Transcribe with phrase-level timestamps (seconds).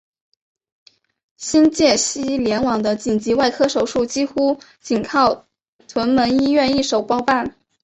[1.37, 5.45] 新界西联网的紧急外科手术几乎仅靠
[5.87, 7.55] 屯门医院一手包办。